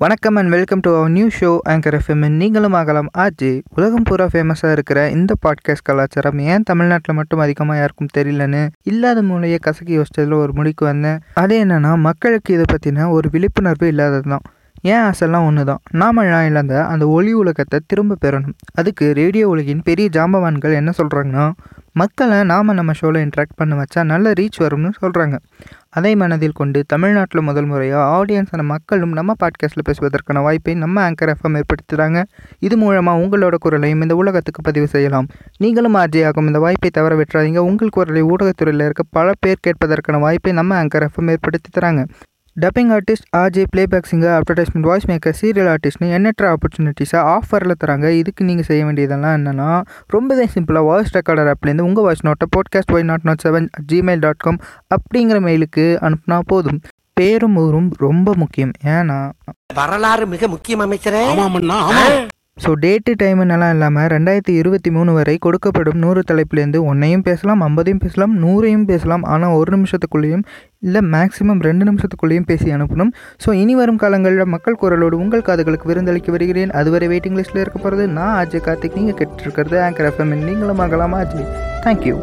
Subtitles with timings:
[0.00, 4.72] வணக்கம் and welcome to our new show anchor FM நீங்களும் ஆகலாம் ஆஜி உலகம் பூரா ஃபேமஸாக
[4.72, 10.52] இருக்கிற இந்த பாட்காஸ்ட் கலாச்சாரம் ஏன் தமிழ்நாட்டில் மட்டும் அதிகமாக யாருக்கும் தெரியலன்னு இல்லாத மூலையை கசக்கி யோசிச்சதில் ஒரு
[10.54, 11.18] முடிக்கு வந்தேன்.
[11.34, 14.40] அது என்னென்னா மக்களுக்கு இதை பற்றின ஒரு விழிப்புணர்வு இல்லாதது தான்
[14.82, 18.54] ஏன் ஆசைலாம் ஒன்று தான் நாமெல்லாம் இழந்த அந்த ஒளி உலகத்தை திரும்ப பெறணும்.
[18.74, 21.50] அதுக்கு ரேடியோ உலகின் பெரிய ஜாம்பவான்கள் என்ன சொல்கிறாங்கன்னா
[21.92, 25.36] மக்களை நாம் நம்ம ஷோவில் இன்ட்ராக்ட் பண்ண வச்சா நல்ல ரீச் வரும்னு சொல்கிறாங்க
[25.88, 31.60] அதை மனதில் கொண்டு தமிழ்நாட்டில் முதல் முறையாக ஆடியன்ஸான மக்களும் நம்ம பாட்காஸ்ட்டில் பேசுவதற்கான வாய்ப்பை நம்ம ஆங்கர் எஃப்எம்
[31.60, 32.22] ஏற்படுத்துகிறாங்க
[32.58, 35.26] இது மூலமாக உங்களோட குரலையும் இந்த உலகத்துக்கு பதிவு செய்யலாம்.
[35.58, 37.58] நீங்களும் ஆர்ஜியாகும் இந்த வாய்ப்பை தவற விட்டுறாதீங்க.
[37.58, 42.04] உங்கள் குரலை ஊடகத்துறையில் இருக்க பல பேர் கேட்பதற்கான வாய்ப்பை நம்ம ஆங்கர் எஃப்எம் ஏற்படுத்தி தராங்க.
[42.62, 48.08] Dubbing artist RJ playback singer advertisement voice maker serial ஆர்டிஸ்ட்னு எண்ணற்ற ஆப்பர்ச்சுனிட்டிஸை ஆஃபரில் தராங்க.
[48.08, 53.02] இதுக்கு நீங்கள் செய்ய வேண்டியதெல்லாம் என்னென்னா ரொம்பவே சிம்பிளாக வாய்ஸ் ரெக்கார்டர் ஆப்லேருந்து உங்கள் வாய்ஸ் நோட்டை podcast Y
[53.02, 54.58] nought nought seven Gmail dot com
[54.94, 56.80] அப்படிங்கிற மெயிலுக்கு அனுப்புனா போதும்.
[57.12, 58.70] பேரும் ஊரும் ரொம்ப முக்கியம்.
[58.84, 59.30] ஏன்னா
[59.74, 61.24] வரலாறு மிக முக்கியம் அமைச்சரே.
[62.62, 68.34] ஸோ டேட்டு டைமுன்னெல்லாம் இல்லாமல் ரெண்டாயிரத்தி இருபத்தி மூணு வரை கொடுக்கப்படும் நூறு தலைப்புலேருந்து ஒன்றையும் பேசலாம் ஐம்பதையும் பேசலாம்
[68.42, 69.24] நூறையும் பேசலாம்.
[69.34, 70.44] ஆனால் ஒரு நிமிஷத்துக்குள்ளேயும்
[70.86, 73.12] இல்லை மேக்ஸிமம் ரெண்டு நிமிஷத்துக்குள்ளேயும் பேசி அனுப்பணும்.
[73.44, 78.06] ஸோ இனி வரும் காலங்களில் மக்கள் குரலோடு உங்கள் காதுகளுக்கு விருந்தளிக்க வருகிறேன் அதுவரை வெயிட்டிங் லிஸ்ட்டில் இருக்க போகிறது
[78.18, 78.98] நான் அஜய் கார்த்திக்.
[79.00, 81.48] நீங்கள் கேட்டுருக்கிறது ஆங்கர் எஃப்எம் நீங்களும் ஆகலாம் அஜய்
[81.86, 82.16] தேங்க்யூ